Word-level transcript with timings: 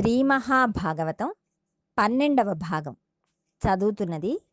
శ్రీ 0.00 0.22
మహాభాగవతం 0.22 1.32
పన్నెండవ 1.98 2.52
భాగం. 2.54 2.96
చదువుతున్నది 3.62 4.46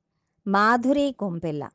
మాధురి 0.48 1.16
కొంపెల్ల 1.20 1.70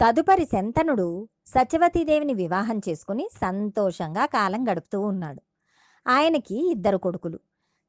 తదుపరి 0.00 0.44
శంతనుడు 0.44 1.28
సత్యవతీదేవిని 1.46 2.34
వివాహం 2.34 2.80
చేసుకుని 2.88 3.28
సంతోషంగా 3.32 4.26
కాలం 4.26 4.64
గడుపుతూ 4.70 5.00
ఉన్నాడు. 5.00 5.42
ఆయనకి 6.08 6.70
ఇద్దరు 6.70 6.96
కొడుకులు 6.96 7.40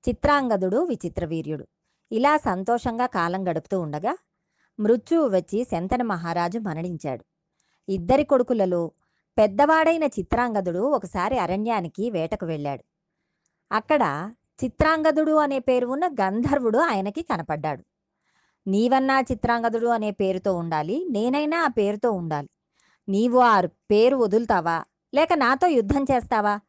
చిత్రాంగదుడు 0.10 0.84
విచిత్రవీర్యుడు 0.84 1.68
ఇలా 2.12 2.38
సంతోషంగా 2.38 3.06
కాలం 3.06 3.50
గడుపుతూ 3.50 3.80
ఉండగా 3.80 4.18
మృత్యువు 4.80 5.30
వచ్చి 5.30 5.64
శంతన 5.64 6.02
మహారాజు 6.02 6.60
మరణించాడు. 6.60 7.26
ఇద్దరి 7.90 8.24
కొడుకులలో 8.24 8.92
పెద్దవాడైన 9.38 10.04
చిత్రాంగదుడు 10.04 10.80
ఒకసారి 10.80 11.38
అరణ్యానికి 11.38 12.10
వేటకు 12.10 12.46
వెళ్ళాడు. 12.46 12.84
అక్కడ 13.72 14.32
చిత్రాంగదుడు 14.64 15.32
అనే 15.32 15.60
పేరు 15.60 15.88
ఉన్న 15.88 16.08
గంధర్వుడు 16.08 16.78
ఆయనకి 16.78 17.22
కనపడ్డాడు. 17.22 17.84
నీవన్నా 18.68 19.20
చిత్రాంగదుడు 19.20 19.88
అనే 19.88 20.12
పేరుతో 20.12 20.54
ఉండాలి 20.54 21.08
నేనైనా 21.10 21.64
ఆ 21.64 21.68
పేరుతో 21.68 22.12
ఉండాలి. 22.12 22.50
నీవు 23.10 23.40
ఆ 23.40 23.62
పేరు 23.62 24.18
వదులుతావా? 24.18 24.84
లేక 25.16 25.34
నాతో 25.34 25.68
యుద్ధం 25.68 26.04
చేస్తావా? 26.04 26.60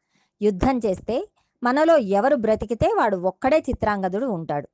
యుద్ధం 0.43 0.79
చేస్తే 0.79 1.29
మనలో 1.63 1.97
ఎవరు 1.97 2.37
బ్రతికితే 2.37 2.95
వాడు 2.95 3.17
ఒక్కడే 3.17 3.59
చిత్రాంగదుడు 3.59 4.27
ఉంటాడు. 4.27 4.69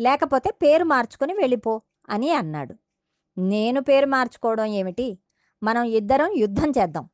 లేకపోతే 0.00 0.50
పేరు 0.62 0.84
మార్చుకుని 0.84 1.34
వెళ్ళిపో 1.34 1.82
అని 2.08 2.30
అన్నాడు. 2.30 2.74
నేను 3.38 3.80
పేరు 3.80 4.06
మార్చుకోవడం 4.06 4.64
ఏమిటి? 4.64 5.18
మనం 5.62 5.82
ఇద్దరం 5.84 6.32
యుద్ధం 6.36 6.70
చేద్దాం. 6.70 7.08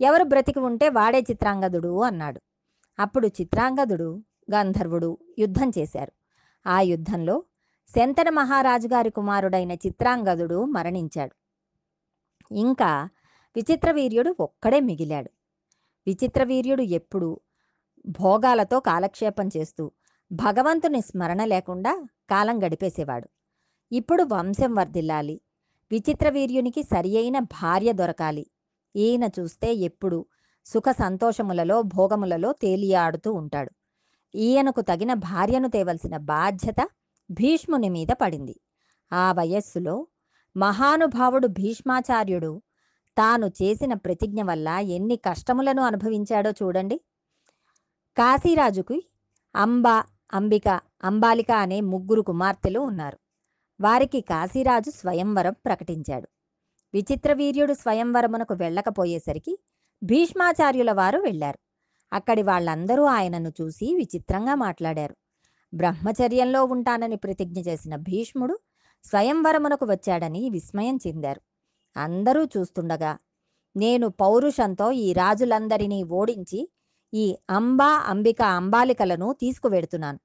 ఎవరు 0.00 0.24
బ్రతికి 0.24 0.58
ఉంటే 0.58 0.88
వాడే 0.88 1.20
చిత్రాంగదుడు 1.20 2.02
అన్నాడు. 2.02 2.40
అప్పుడు 2.98 3.26
చిత్రాంగదుడు 3.26 4.22
గంధర్వుడు 4.54 5.18
యుద్ధం 5.38 5.70
చేశారు. 5.78 6.12
ఆ 6.66 6.80
యుద్ధంలో 6.80 7.44
శంతన 7.88 8.28
మహారాజు 8.28 8.88
గారి 8.88 9.10
కుమారుడైన 9.10 9.72
చిత్రాంగదుడు 9.72 10.64
మరణించాడు. 10.64 11.34
ఇంకా 12.54 13.08
విచిత్రవీర్యుడు 13.56 14.36
ఒక్కడే 14.40 14.80
మిగిలాడు. 14.80 15.30
విచిత్రవీర్యుడు 16.06 16.82
ఎప్పుడు 16.82 17.40
భోగాలతో 18.06 18.80
కాలక్షేపం 18.80 19.48
చేస్తూ 19.56 19.92
భగవంతుని 20.32 21.00
స్మరణ 21.00 21.44
లేకుండా 21.44 22.06
కాలం 22.30 22.66
గడిపేసేవాడు. 22.66 23.28
ఇప్పుడు 23.92 24.22
వంశం 24.22 24.74
వర్ధిల్లాలి. 24.74 25.40
విచిత్రవీర్యునికి 25.90 26.82
సరి 26.82 27.16
అయిన 27.16 27.38
భార్య 27.38 27.92
దొరకాలి. 27.92 28.46
ఈయన 28.96 29.24
చూస్తే 29.24 29.74
ఎప్పుడు 29.74 30.26
సుఖ 30.66 30.84
సంతోషములలో 30.90 31.82
భోగములలో 31.82 32.52
తేలియాడుతూ 32.52 33.32
ఉంటాడు. 33.32 33.70
ఈయనకు 34.34 34.80
తగిన 34.80 35.14
భార్యను 35.14 35.68
తేవలసిన 35.68 36.16
బాధ్యత 36.16 36.88
భీష్ముని 37.30 37.88
మీద 37.88 38.06
పడింది. 38.20 38.60
ఆ 39.12 39.32
వయస్సులో 39.32 40.06
మహానుభావుడు 40.56 41.46
భీష్మాచార్యుడు 41.46 42.62
తాను 43.18 43.46
చేసిన 43.46 43.94
ప్రతిజ్ఞ 43.94 44.42
వల్ల 44.42 44.68
ఎన్ని 44.68 45.16
కష్టములను 45.16 45.82
అనుభవించాడో 45.82 46.50
చూడండి. 46.50 47.00
కాశీరాజుకి 48.16 49.08
అంబ 49.56 49.88
అంబిక 50.32 50.80
అంబాలిక 51.04 51.50
అనే 51.50 51.80
ముగ్గురు 51.80 52.22
కుమార్తెలు 52.22 52.80
ఉన్నారు. 52.80 53.18
వారికి 53.80 54.20
కాశీరాజు 54.20 54.90
స్వయంవరం 54.90 55.52
ప్రకటించాడు. 55.52 56.28
విచిత్రవీర్యుడు 56.94 57.74
స్వయంవరమునకు 57.74 58.54
వెళ్ళకపోయేసరికి 58.54 59.58
భీష్మాచార్యుల 60.02 60.92
వారు 60.92 61.18
వెళ్ళారు. 61.20 61.58
అక్కడి 62.12 62.42
వాళ్ళందరూ 62.42 63.04
ఆయనను 63.04 63.52
చూసి 63.60 63.94
విచిత్రంగా 63.94 64.54
మాట్లాడారు. 64.54 65.14
బ్రహ్మచర్యంలో 65.74 66.64
ఉంటానని 66.64 67.16
ప్రతిజ్ఞ 67.16 67.60
చేసిన 67.60 67.96
భీష్ముడు 67.96 68.58
స్వయంవరమునకు 69.04 69.86
వచ్చాడని 69.86 70.50
విస్మయం 70.50 70.98
చెందారు. 71.06 71.40
అందరూ 71.96 72.44
చూస్తుండగా 72.44 73.18
నేను 73.76 74.08
పౌరుషంతో 74.08 74.92
ఈ 74.92 75.12
రాజులందరినీ 75.12 76.02
ఓడించి 76.02 76.68
ఈ 77.14 77.36
అంబా 77.50 77.90
అంబిక 78.06 78.42
అంబాలికలను 78.42 79.32
తీసుకువెడుతున్నాను. 79.32 80.18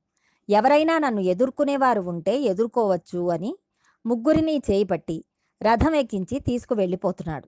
ఎవరైనా 0.49 0.97
నన్ను 0.99 1.21
ఎదుర్కొనేవారు 1.21 2.01
ఉంటే 2.01 2.41
ఎదుర్కోవచ్చు 2.41 3.29
అని 3.31 3.51
ముగ్గురిని 4.05 4.57
చేయిపట్టి 4.71 5.25
రథం 5.61 5.95
ఎక్కించి 5.95 6.39
తీసుకువెళ్ళిపోతున్నాడు. 6.39 7.47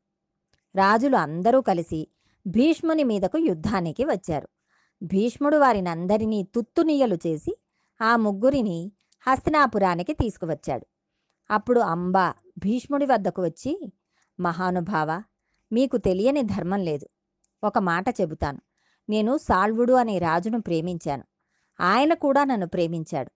రాజులు 0.76 1.16
అందరూ 1.16 1.62
కలిసి 1.62 2.08
భీష్ముని 2.48 3.04
మీదకు 3.04 3.38
యుద్ధానికి 3.38 4.06
వచ్చారు. 4.06 4.50
భీష్ముడు 5.04 5.58
వారినందరినీ 5.58 6.44
తుత్తునీయలు 6.44 7.16
చేసి 7.16 7.58
ఆ 8.02 8.16
ముగ్గురిని 8.16 8.92
హస్తినాపురానికి 9.28 10.14
తీసుకువచ్చాడు. 10.14 10.88
అప్పుడు 11.52 11.80
అంబ 11.80 12.18
భీష్ముడి 12.58 13.06
వద్దకు 13.06 13.44
వచ్చి 13.44 13.94
మహానుభావ 14.40 15.24
మీకు 15.72 15.98
తెలియని 15.98 16.42
ధర్మం 16.42 16.80
లేదు. 16.80 17.08
ఒక 17.64 17.78
మాట 17.78 18.06
చెబుతాను. 18.22 18.62
నేను 19.10 19.38
సాల్వుడు 19.38 19.94
అనే 19.94 20.20
రాజును 20.20 20.62
ప్రేమించాను. 20.62 21.24
ఆయన 21.80 22.14
కూడా 22.14 22.44
నన్ను 22.44 22.68
ప్రేమించాడు. 22.68 23.32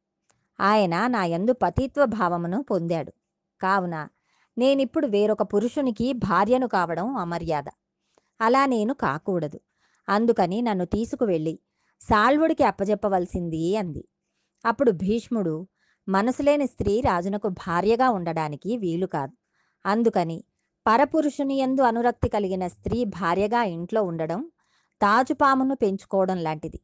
ఆయన 0.59 1.08
నా 1.08 1.25
యందు 1.25 1.54
పతిత్వ 1.54 2.06
భావమును 2.06 2.64
పొందాడు. 2.64 3.14
కావున 3.62 4.08
నేనిప్పుడు 4.57 5.07
వేరొక 5.07 5.44
పురుషునికి 5.44 6.13
భార్యను 6.13 6.68
కావడం 6.68 7.16
అమర్యాద. 7.16 7.66
అలా 8.41 8.66
నేను 8.66 8.94
కాకూడదు. 8.94 9.59
అందుకని 10.09 10.62
నన్ను 10.62 10.85
తీసుకువెళ్ళి 10.85 11.59
సాల్వుడికి 12.01 12.63
అప్పజెప్పవలసింది 12.63 13.75
అంది. 13.78 14.03
అప్పుడు 14.66 14.91
భీష్ముడు 14.91 15.68
మనసులేని 16.07 16.68
స్త్రీ 16.68 17.01
రాజునకు 17.01 17.47
భార్యగా 17.47 18.09
ఉండడానికి 18.09 18.78
వీలు 18.78 19.06
కాదు. 19.06 19.34
అందుకని 19.85 20.44
పరపురుషుని 20.88 21.56
యందు 21.59 21.81
అనురక్తి 21.81 22.29
కలిగిన 22.29 22.68
స్త్రీ 22.68 23.03
భార్యగా 23.03 23.63
ఇంట్లో 23.63 24.03
ఉండడం 24.03 24.51
తాజుపామును 25.01 25.75
పెంచుకోవడం 25.75 26.38
లాంటిది. 26.38 26.79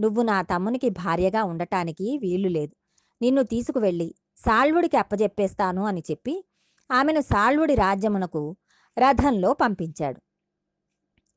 నువ్వు 0.00 0.22
నా 0.22 0.42
తమ్మునికి 0.42 0.88
భార్యగా 0.88 1.44
ఉండటానికి 1.44 2.18
వీలు 2.18 2.48
లేదు. 2.48 2.74
నిన్ను 3.22 3.42
తీసుకువెళ్ళి 3.42 4.14
సాల్వుడికి 4.38 4.96
అప్పజెప్పేస్తాను 4.96 5.84
అని 5.84 6.02
చెప్పి 6.10 6.44
ఆమెను 6.90 7.20
సాల్వుడి 7.20 7.74
రాజ్యమునకు 7.74 8.56
రథంలో 8.98 9.52
పంపించాడు. 9.52 10.20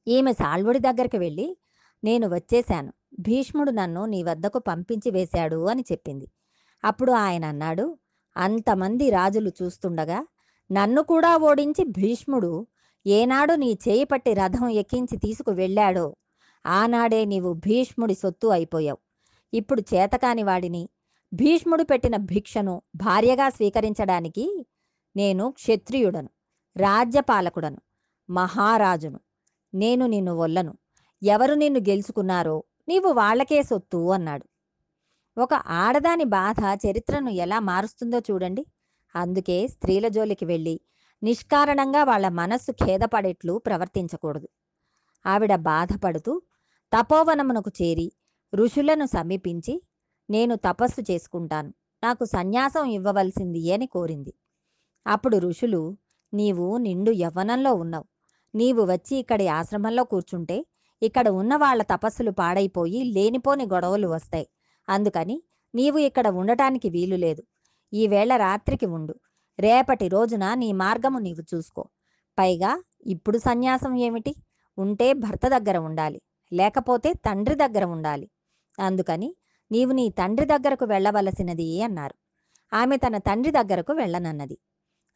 ఈమె 0.07 0.33
సాల్వుడి 0.33 0.79
దగ్గరికి 0.79 1.17
వెళ్ళి 1.17 1.57
నేను 2.03 2.27
వచ్చేశాను. 2.27 2.93
భీష్ముడు 3.19 3.71
నన్ను 3.71 4.05
నీ 4.05 4.23
వద్దకు 4.23 4.59
పంపించి 4.59 5.11
వేశాడు 5.11 5.67
అని 5.67 5.83
చెప్పింది. 5.91 6.27
అప్పుడు 6.83 7.11
ఆయన 7.11 7.45
అన్నాడు 7.45 7.97
అంతమంది 8.37 9.09
రాజులు 9.09 9.51
చూస్తుండగా 9.63 10.27
నన్ను 10.71 11.01
కూడా 11.01 11.37
ఓడించి 11.37 11.83
భీష్ముడు 11.83 12.67
ఏనాడు 13.05 13.53
నీ 13.53 13.77
చేయి 13.87 14.03
పట్టి 14.03 14.33
రథం 14.33 14.69
ఎక్కించి 14.69 15.17
తీసుకు 15.17 15.51
వెళ్ళాడో 15.51 16.15
ఆనాడే 16.65 17.25
నీవు 17.25 17.53
భీష్ముడి 17.53 18.15
సొత్తు 18.15 18.47
అయిపోయావు. 18.47 18.97
ఇప్పుడు 19.53 19.81
చేతకాని 19.93 20.43
వాడిని 20.43 20.89
భీష్ముడు 21.33 21.83
పెట్టిన 21.83 22.15
భిక్షను 22.15 22.81
భార్యగా 22.95 23.49
స్వీకరించడానికి 23.49 24.65
నేను 25.15 25.51
క్షత్రియుడను 25.51 26.29
రాజ్యపాలకుడను 26.77 27.81
మహారాజును. 28.29 29.19
నేను 29.73 30.07
నిన్ను 30.07 30.35
వల్లను. 30.35 30.77
ఎవరు 31.23 31.53
నిన్ను 31.53 31.79
గెలుచుకున్నారో 31.79 32.63
నీవు 32.87 33.13
వాళ్ళకే 33.13 33.63
సొత్తు 33.63 34.11
అన్నాడు. 34.11 34.45
ఒక 35.37 35.53
ఆడదాని 35.53 36.23
బాధ 36.23 36.55
చరిత్రను 36.87 37.29
ఎలా 37.29 37.59
మారుస్తుందో 37.59 38.19
చూడండి. 38.19 38.65
అందుకే 39.15 39.67
స్త్రీల 39.67 40.07
జోలికి 40.07 40.45
వెళ్ళి 40.45 40.81
నిష్కారణంగా 41.23 42.03
వాళ్ళ 42.03 42.29
మనస్సు 42.29 42.71
ఖేదపడేట్లు 42.71 43.57
ప్రవర్తించకూడదు. 43.57 44.49
ఆవిడ 45.25 45.55
బాధపడుతూ 45.55 46.41
తపోవనమునకు 46.93 47.71
చేరి 47.81 48.11
ఋషులను 48.55 49.05
సమీపించి 49.05 49.81
నేను 50.29 50.55
తపస్సు 50.55 51.11
చేసుకుంటాను. 51.11 51.73
నాకు 52.03 52.25
సన్యాసం 52.25 52.85
ఇవ్వవలసింది 52.85 53.73
అని 53.73 53.87
కోరింది. 53.87 54.33
అప్పుడు 55.07 55.37
ఋషులు 55.37 55.97
నీవు 56.33 56.77
నిండు 56.77 57.11
యవ్వనంలో 57.11 57.73
ఉన్నావు. 57.73 58.05
నీవు 58.55 58.81
వచ్చి 58.83 59.17
ఇక్కడి 59.17 59.47
ఆశ్రమంలో 59.47 60.03
కూర్చుంటే 60.03 60.65
ఇక్కడ 61.01 61.29
ఉన్న 61.29 61.55
వాళ్ళ 61.55 61.83
తపస్సులు 61.83 62.31
పాడైపోయి 62.31 63.03
లేనిపోని 63.03 63.65
గొడవలు 63.65 64.07
వస్తాయి. 64.07 64.47
అందుకని 64.89 65.43
నీవు 65.75 65.97
ఇక్కడ 65.97 66.27
ఉండటానికి 66.27 66.89
వీలు 66.89 67.15
లేదు. 67.15 67.43
ఈవేళ 67.93 68.35
రాత్రికి 68.35 68.85
ఉండు. 68.85 69.15
రేపటి 69.59 70.07
రోజున 70.07 70.53
నీ 70.53 70.71
మార్గము 70.71 71.19
నీవు 71.19 71.55
చూసుకో. 71.55 71.89
పైగా 72.39 72.83
ఇప్పుడు 73.05 73.37
సన్యాసం 73.37 73.95
ఏమిటి? 73.95 74.35
ఉంటే 74.77 75.13
భర్త 75.13 75.47
దగ్గర 75.47 75.77
ఉండాలి. 75.77 76.21
లేకపోతే 76.53 77.13
తండ్రి 77.13 77.55
దగ్గర 77.55 77.83
ఉండాలి. 77.83 78.29
అందుకని 78.79 79.35
నీవు 79.71 79.91
నీ 79.91 80.09
తండ్రి 80.09 80.45
దగ్గరకు 80.45 80.85
వెళ్ళవలసినది 80.85 81.81
అన్నారు. 81.81 82.15
ఆమె 82.75 82.97
తన 82.97 83.17
తండ్రి 83.17 83.51
దగ్గరకు 83.51 83.93
వెళ్ళనన్నది. 83.93 84.57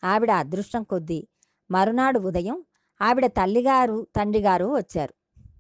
ఆవిడ 0.04 0.32
అదృష్టం 0.32 0.84
కొద్దీ 0.84 1.28
మరునాడు 1.72 2.20
ఉదయం 2.20 2.64
ఆవిడ 3.02 3.26
తల్లిగారు 3.26 4.08
తండ్రిగారు 4.16 4.66
వచ్చారు. 4.66 5.14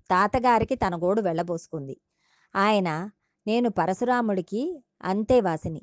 తాతగారికి 0.09 0.75
తన 0.75 0.95
గోడు 0.95 1.21
వెళ్ళబోసుకుంది. 1.21 1.97
ఆయన 2.55 3.09
నేను 3.47 3.69
పరశురాముడికి 3.69 4.83
అంతేవాసిని 5.01 5.81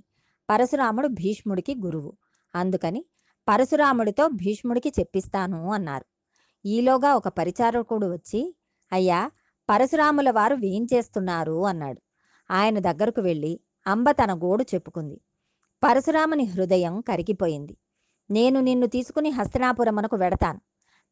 పరశురాముడు 0.50 1.08
భీష్ముడికి 1.08 1.74
గురువు. 1.84 2.16
అందుకని 2.54 3.04
పరశురాముడితో 3.48 4.28
భీష్ముడికి 4.28 4.92
చెప్పిస్తాను 5.00 5.72
అన్నారు. 5.72 6.04
ఈలోగా 6.66 7.14
ఒక 7.14 7.28
పరిచారకుడు 7.28 8.06
వచ్చి 8.06 8.56
అయ్యా 8.92 9.30
పరశురాముల 9.70 10.30
వారు 10.30 10.54
వేయించేస్తున్నారు 10.54 11.66
అన్నాడు. 11.66 12.02
ఆయన 12.50 12.78
దగ్గరకు 12.78 13.20
వెళ్ళి 13.20 13.60
అంబ 13.86 14.10
తన 14.10 14.38
గోడు 14.38 14.64
చెప్పుకుంది. 14.74 15.20
పరశురాముని 15.84 16.44
హృదయం 16.44 17.00
కరిగిపోయింది. 17.00 17.76
నేను 18.30 18.60
నిన్ను 18.60 18.86
తీసుకుని 18.86 19.30
హస్తినాపురమునకు 19.30 20.16
వెడతాను. 20.16 20.60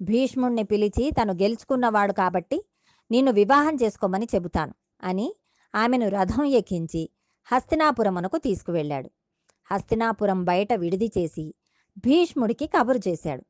భీష్ముణ్ణి 0.02 0.62
పిలిచి 0.62 1.10
తను 1.10 1.32
గెలుచుకున్నవాడు 1.32 2.12
కాబట్టి 2.12 2.64
నిన్ను 3.10 3.32
వివాహం 3.32 3.76
చేసుకోమని 3.82 4.26
చెబుతాను 4.34 4.74
అని 5.02 5.36
ఆమెను 5.74 6.08
రథం 6.08 6.44
ఎక్కించి 6.44 7.10
హస్తినాపురమునకు 7.44 8.38
తీసుకువెళ్ళాడు. 8.38 9.10
హస్తినాపురం 9.72 10.44
బయట 10.44 10.72
విడిది 10.72 11.10
చేసి 11.18 11.54
భీష్ముడికి 11.98 12.66
కబురు 12.66 13.00
చేశాడు. 13.08 13.44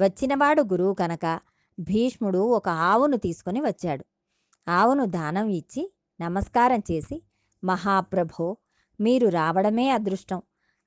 వచ్చినవాడు 0.00 0.62
గురువు 0.62 0.94
కనుక 0.94 1.40
భీష్ముడు 1.80 2.38
ఒక 2.38 2.68
ఆవును 2.68 3.16
తీసుకొని 3.16 3.60
వచ్చాడు. 3.60 4.04
ఆవును 4.68 5.04
దానం 5.04 5.48
ఇచ్చి 5.48 5.94
నమస్కారం 6.20 6.78
చేసి 6.78 7.22
మహాప్రభో 7.64 8.56
మీరు 9.00 9.28
రావడమే 9.28 9.88
అదృష్టం. 9.88 10.42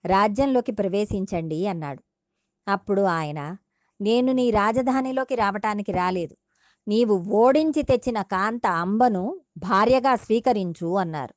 రాజ్యంలోకి 0.06 0.72
ప్రవేశించండి 0.72 1.68
అన్నాడు. 1.68 2.04
అప్పుడు 2.68 3.02
ఆయన 3.02 3.58
నేను 4.02 4.32
నీ 4.32 4.52
రాజధానిలోకి 4.52 5.36
రావటానికి 5.36 5.92
రాలేదు. 5.92 6.36
నీవు 6.88 7.16
ఓడించి 7.18 7.84
తెచ్చిన 7.84 8.22
కాంత 8.22 8.68
అంబను 8.68 9.40
భార్యగా 9.58 10.16
స్వీకరించు 10.16 10.98
అన్నారు. 10.98 11.34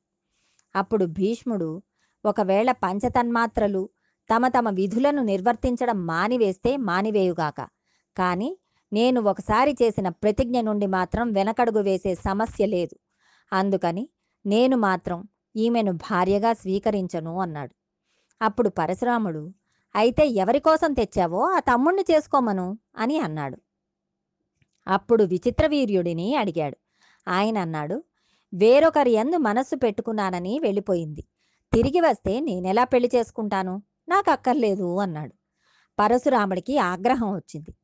అప్పుడు 0.75 1.05
భీష్ముడు 1.05 1.83
ఒకవేళ 2.25 2.71
పంచతన్మాత్రలు 2.71 3.89
తమ 4.35 4.47
తమ 4.47 4.69
విధులను 4.69 5.23
నిర్వర్తించడం 5.23 6.07
మానివేస్తే 6.07 6.77
మానివేయుగాక. 6.77 7.69
కానీ 8.17 8.57
నేను 8.93 9.21
ఒకసారి 9.21 9.77
చేసిన 9.83 10.09
ప్రతిజ్ఞ 10.09 10.61
నుండి 10.61 10.87
మాత్రం 10.87 11.31
వెనకడుగు 11.31 11.79
వేసే 11.79 12.15
సమస్య 12.15 12.65
లేదు. 12.65 12.95
అందుకని 13.53 14.09
నేను 14.45 14.77
మాత్రం 14.77 15.27
ఈమెను 15.55 15.91
భార్యగా 15.91 16.53
స్వీకరించను 16.53 17.39
అన్నాడు. 17.39 17.75
అప్పుడు 18.41 18.69
పరశురాముడు 18.69 19.53
అయితే 19.95 20.27
ఎవరి 20.27 20.59
కోసం 20.59 20.93
తెచ్చావో 20.93 21.41
ఆ 21.41 21.59
తమ్ముణ్ణి 21.59 22.05
చేసుకోమను 22.11 22.79
అని 22.97 23.19
అన్నాడు. 23.19 23.57
అప్పుడు 24.87 25.23
విచిత్రవీర్యుడిని 25.23 26.35
అడిగాడు. 26.35 26.77
ఆయన 27.27 27.57
అన్నాడు 27.57 28.03
వేరొకరి 28.53 29.11
ఎందు 29.11 29.37
మనస్సు 29.37 29.75
పెట్టుకున్నానని 29.75 30.59
వెళ్ళిపోయింది. 30.59 31.23
తిరిగి 31.73 32.01
వస్తే 32.01 32.39
నేనెలా 32.39 32.83
పెళ్ళి 32.83 33.09
చేసుకుంటాను? 33.15 33.81
నాకు 34.09 34.31
అక్కర్లేదు 34.31 34.97
అన్నాడు. 34.97 35.33
పరశురాముడికి 35.99 36.77
ఆగ్రహం 36.77 37.35
వచ్చింది. 37.35 37.75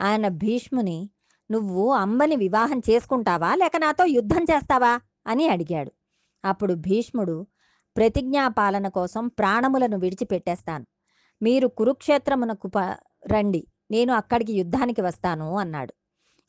ఆయన 0.00 0.28
భీష్ముని 0.28 1.10
నువ్వు 1.50 1.92
అంబని 1.92 2.36
వివాహం 2.36 2.78
చేసుకుంటావా? 2.78 3.54
లేక 3.54 3.76
నాతో 3.76 4.04
యుద్ధం 4.04 4.42
చేస్తావా 4.42 5.00
అని 5.26 5.48
అడిగాడు. 5.48 5.92
అప్పుడు 6.44 6.74
భీష్ముడు 6.74 7.46
ప్రతిజ్ఞాపాలన 7.96 8.88
కోసం 8.88 9.28
ప్రాణములను 9.28 9.98
విడిచిపెట్టేస్తాను. 9.98 10.86
మీరు 11.42 11.66
కురుక్షేత్రమునకు 11.78 12.68
ప 12.68 12.78
రండి. 13.32 13.62
నేను 13.90 14.12
అక్కడికి 14.12 14.52
యుద్ధానికి 14.52 15.02
వస్తాను 15.02 15.48
అన్నాడు. 15.58 15.92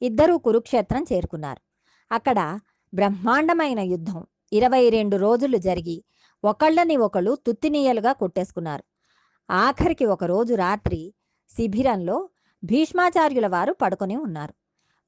ఇద్దరూ 0.02 0.36
కురుక్షేత్రం 0.38 1.04
చేరుకున్నారు. 1.12 1.62
అక్కడ 2.12 2.40
బ్రహ్మాండమైన 2.94 3.82
యుద్ధం 3.94 4.20
ఇరవై 4.52 4.84
రెండు 4.90 5.16
రోజులు 5.18 5.58
జరిగి 5.68 5.98
ఒకళ్ళని 6.44 6.96
ఒకళ్ళు 6.98 7.34
తుత్తినీయలుగా 7.46 8.12
కొట్టేసుకున్నారు. 8.14 8.84
ఆఖరికి 9.50 10.06
ఒకరోజు 10.06 10.54
రాత్రి 10.56 11.02
శిబిరంలో 11.52 12.18
భీష్మాచార్యుల 12.64 13.48
వారు 13.48 13.74
పడుకొని 13.82 14.16
ఉన్నారు. 14.18 14.54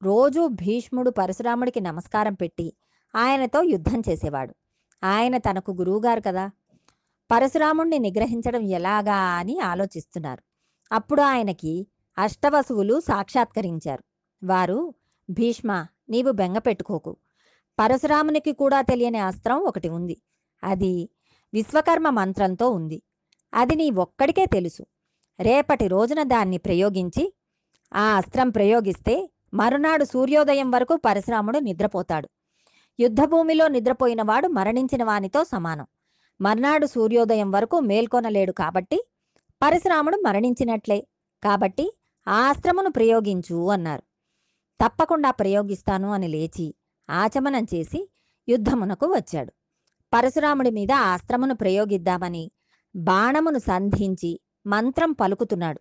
రోజూ 0.02 0.42
భీష్ముడు 0.62 1.10
పరశురాముడికి 1.10 1.80
నమస్కారం 1.80 2.34
పెట్టి 2.34 2.66
ఆయనతో 3.14 3.60
యుద్ధం 3.74 4.00
చేసేవాడు. 4.08 4.52
ఆయన 5.02 5.36
తనకు 5.38 5.70
గురువుగారు 5.72 6.20
కదా! 6.20 6.44
పరశురాముణ్ణి 7.30 7.98
నిగ్రహించడం 7.98 8.60
ఎలాగా 8.60 9.14
అని 9.14 9.58
ఆలోచిస్తున్నారు. 9.60 10.42
అప్పుడు 10.92 11.22
ఆయనకి 11.22 11.86
అష్టవసువులు 12.18 13.00
సాక్షాత్కరించారు. 13.00 14.04
వారు 14.46 14.94
భీష్మ 15.30 15.86
నీవు 16.08 16.30
బెంగ 16.30 16.58
పెట్టుకోకు. 16.58 17.16
పరశురామునికి 17.78 18.52
కూడా 18.52 18.80
తెలియని 18.80 19.18
అస్త్రం 19.18 19.58
ఒకటి 19.58 19.88
ఉంది. 19.88 20.22
అది 20.64 21.08
విశ్వకర్మ 21.54 22.10
మంత్రంతో 22.10 22.70
ఉంది. 22.70 23.02
అది 23.54 23.74
నీ 23.74 23.90
ఒక్కడికే 23.90 24.46
తెలుసు. 24.46 24.86
రేపటి 25.40 25.88
రోజున 25.88 26.22
దాన్ని 26.22 26.58
ప్రయోగించి 26.58 27.34
ఆ 27.94 28.16
అస్త్రం 28.16 28.50
ప్రయోగిస్తే 28.50 29.30
మరునాడు 29.54 30.04
సూర్యోదయం 30.04 30.70
వరకు 30.70 30.96
పరశురాముడు 30.96 31.58
నిద్రపోతాడు. 31.58 32.28
యుద్ధభూమిలో 33.00 33.68
నిద్రపోయినవాడు 33.68 34.48
మరణించిన 34.48 35.04
వానితో 35.04 35.44
సమానం. 35.44 35.86
మర్నాడు 36.40 36.86
సూర్యోదయం 36.86 37.50
వరకు 37.50 37.80
మేల్కొనలేడు 37.80 38.52
కాబట్టి 38.52 39.08
పరశురాముడు 39.62 40.16
మరణించినట్లే. 40.16 41.06
కాబట్టి 41.44 41.98
ఆ 42.28 42.48
అస్త్రమును 42.48 42.90
ప్రయోగించు 42.90 43.70
అన్నారు. 43.70 44.02
తప్పకుండా 44.80 45.30
ప్రయోగిస్తాను 45.30 46.12
అని 46.12 46.28
లేచి 46.28 46.74
ఆచమనం 47.10 47.66
చేసి 47.74 48.10
యుద్ధమునకు 48.48 49.06
వచ్చాడు. 49.06 49.52
పరశురాముడి 50.14 50.70
మీద 50.70 50.92
ఆ 50.92 51.12
అస్త్రమును 51.12 51.54
ప్రయోగిద్దామని 51.54 52.50
బాణమును 52.96 53.58
సంధించి 53.58 54.40
మంత్రం 54.66 55.12
పలుకుతున్నాడు. 55.12 55.80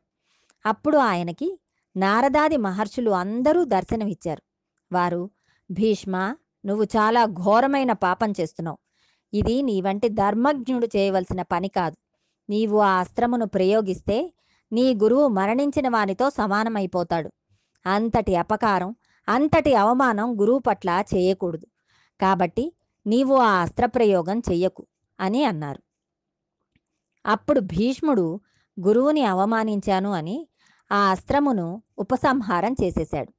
అప్పుడు 0.65 0.97
ఆయనకి 0.97 1.59
నారదాది 1.97 2.57
మహర్షులు 2.57 3.11
అందరూ 3.11 3.63
దర్శనమిచ్చారు. 3.65 4.43
వారు 4.91 5.29
భీష్మ 5.71 6.35
నువ్వు 6.65 6.83
చాలా 6.83 7.25
ఘోరమైన 7.25 7.91
పాపం 7.91 8.33
చేస్తున్నావు. 8.39 8.77
ఇది 9.35 9.55
నీ 9.61 9.75
వంటి 9.81 10.09
ధర్మజ్ఞుడు 10.09 10.87
చేయవలసిన 10.95 11.41
పని 11.41 11.67
కాదు. 11.67 11.97
నీవు 12.49 12.77
ఆ 12.79 12.91
అస్త్రమును 12.99 13.45
ప్రయోగిస్తే 13.45 14.17
నీ 14.71 14.85
గురువు 15.03 15.27
మరణించిన 15.27 15.87
వానితో 15.89 16.29
సమానమైపోతాడు. 16.29 17.29
అంతటి 17.85 18.33
అపకారం 18.35 18.91
అంతటి 19.27 19.71
అవమానం 19.75 20.27
గురువు 20.41 20.59
పట్ల 20.59 20.89
చేయకూడదు. 21.13 21.67
కాబట్టి 22.21 22.65
నీవు 23.07 23.35
ఆ 23.35 23.51
అస్త్రప్రయోగం 23.61 24.39
చెయ్యకు 24.39 24.83
అని 25.19 25.41
అన్నారు. 25.43 25.81
అప్పుడు 27.25 27.59
భీష్ముడు 27.59 28.25
గురువుని 28.79 29.23
అవమానించాను 29.23 30.11
అని 30.11 30.37
ఆ 30.91 30.99
అస్త్రమును 31.11 31.67
ఉపసంహారం 31.97 32.73
చేసేశాడు. 32.83 33.31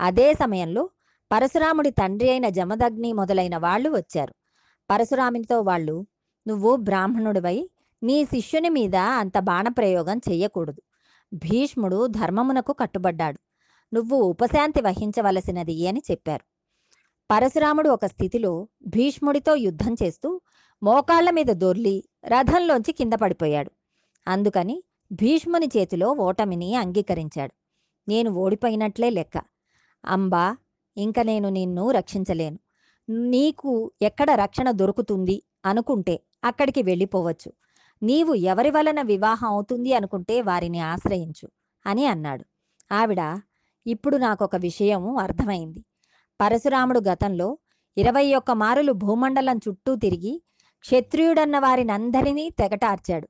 అదే 0.00 0.28
సమయంలో 0.34 0.82
పరశురాముడి 1.30 1.90
తండ్రి 1.90 2.28
అయిన 2.30 2.48
జమదగ్ని 2.48 3.10
మొదలైన 3.12 3.56
వాళ్ళు 3.56 3.90
వచ్చారు. 3.90 4.34
పరశురామునితో 4.90 5.60
వాళ్ళు 5.60 6.06
నువ్వు 6.48 6.76
బ్రాహ్మణుడివై 6.76 7.70
నీ 8.02 8.24
శిష్యుని 8.24 8.68
మీద 8.68 8.96
అంత 8.96 9.38
బాణప్రయోగం 9.38 10.18
చెయ్యకూడదు. 10.18 10.82
భీష్ముడు 11.34 12.06
ధర్మమునకు 12.06 12.72
కట్టుబడ్డాడు. 12.72 13.38
నువ్వు 13.94 14.16
ఉపశాంతి 14.22 14.82
వహించవలసినది 14.82 15.88
అని 15.88 16.02
చెప్పారు. 16.10 16.44
పరశురాముడు 17.30 17.88
ఒక 17.88 18.06
స్థితిలో 18.06 18.68
భీష్ముడితో 18.86 19.54
యుద్ధం 19.54 19.96
చేస్తూ 20.02 20.40
మోకాళ్ళ 20.82 21.30
మీద 21.30 21.46
దొర్లి 21.46 22.04
రథంలోంచి 22.26 22.92
కింద 22.92 23.12
పడిపోయాడు. 23.12 23.70
అందుకని 24.28 24.84
భీష్ముని 25.12 25.68
చేతిలో 25.76 26.08
ఓటమిని 26.12 26.74
అంగీకరించాడు. 26.74 27.54
నేను 28.08 28.30
ఓడిపోయినట్లే 28.30 29.10
లెక్క. 29.10 29.42
అంబా 30.04 30.56
ఇంక 30.96 31.20
నేను 31.20 31.48
నిన్ను 31.48 31.90
రక్షించలేను. 31.90 32.58
నీకు 33.08 33.92
ఎక్కడ 34.02 34.30
రక్షణ 34.30 34.70
దొరుకుతుంది 34.70 35.42
అనుకుంటే 35.64 36.20
అక్కడికి 36.44 36.82
వెళ్ళిపోవచ్చు. 36.82 37.52
నీవు 38.02 38.34
ఎవరి 38.34 38.70
వలన 38.70 39.02
వివాహం 39.02 39.48
అవుతుంది 39.48 39.92
అనుకుంటే 39.92 40.40
వారిని 40.40 40.80
ఆశ్రయించు 40.80 41.48
అని 41.86 42.06
అన్నాడు. 42.06 42.44
ఆవిడ 42.92 43.40
ఇప్పుడు 43.86 44.16
నాకొక 44.16 44.56
విషయం 44.56 45.16
అర్థమైంది. 45.16 45.84
పరశురాముడు 46.40 47.00
గతంలో 47.00 47.58
ఇరవై 47.96 48.34
ఒక్క 48.34 48.50
మారులు 48.50 48.92
భూమండలం 48.92 49.60
చుట్టూ 49.68 49.96
తిరిగి 49.96 50.42
క్షత్రియుడన్న 50.80 51.58
వారినందరినీ 51.58 52.50
తెగటార్చాడు. 52.50 53.28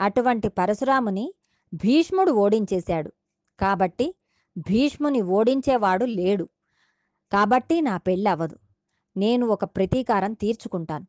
అటువంటి 0.00 0.48
పరశురాముని 0.48 1.34
భీష్ముడు 1.74 2.32
ఓడించేశాడు. 2.32 3.12
కాబట్టి 3.60 4.14
భీష్ముని 4.58 5.20
ఓడించేవాడు 5.20 6.04
లేడు. 6.04 6.48
కాబట్టి 7.32 7.80
నా 7.80 7.96
పెళ్ళి 7.96 8.30
అవ్వదు 8.30 8.56
నేను 9.16 9.46
ఒక 9.46 9.64
ప్రతీకారం 9.64 10.32
తీర్చుకుంటాను. 10.32 11.06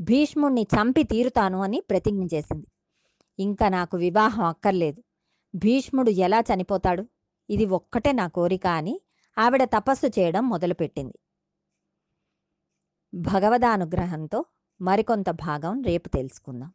భీష్ముణ్ణి 0.00 0.62
చంపి 0.62 1.02
తీరుతాను 1.02 1.62
అని 1.62 1.80
ప్రతిజ్ఞ 1.90 2.26
చేసింది. 2.34 2.66
ఇంకా 3.38 3.68
నాకు 3.68 3.96
వివాహం 3.96 4.44
అక్కర్లేదు. 4.44 5.02
భీష్ముడు 5.54 6.10
ఎలా 6.10 6.40
చనిపోతాడు? 6.40 7.06
ఇది 7.50 7.64
ఒక్కటే 7.64 8.12
నా 8.12 8.28
కోరిక 8.28 8.66
అని 8.66 9.00
ఆవిడ 9.38 9.64
తపస్సు 9.64 10.06
చేయడం 10.06 10.48
మొదలుపెట్టింది. 10.48 11.18
భగవదానుగ్రహంతో 13.14 14.44
మరికొంత 14.80 15.30
భాగం 15.30 15.82
రేపు 15.82 16.08
తెలుసుకుందాం. 16.08 16.74